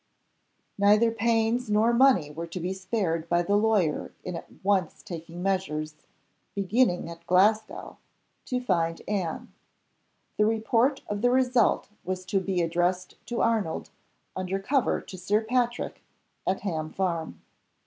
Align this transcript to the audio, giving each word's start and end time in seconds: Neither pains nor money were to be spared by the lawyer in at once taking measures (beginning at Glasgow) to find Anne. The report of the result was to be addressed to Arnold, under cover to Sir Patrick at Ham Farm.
Neither 0.79 1.11
pains 1.11 1.69
nor 1.69 1.93
money 1.93 2.31
were 2.31 2.47
to 2.47 2.59
be 2.59 2.73
spared 2.73 3.29
by 3.29 3.43
the 3.43 3.55
lawyer 3.55 4.11
in 4.23 4.35
at 4.35 4.47
once 4.63 5.03
taking 5.03 5.43
measures 5.43 5.93
(beginning 6.55 7.07
at 7.07 7.27
Glasgow) 7.27 7.97
to 8.45 8.59
find 8.59 9.03
Anne. 9.07 9.53
The 10.37 10.47
report 10.47 11.03
of 11.07 11.21
the 11.21 11.29
result 11.29 11.87
was 12.03 12.25
to 12.25 12.39
be 12.39 12.63
addressed 12.63 13.23
to 13.27 13.41
Arnold, 13.43 13.91
under 14.35 14.57
cover 14.57 15.01
to 15.01 15.17
Sir 15.19 15.41
Patrick 15.43 16.01
at 16.47 16.61
Ham 16.61 16.91
Farm. 16.91 17.39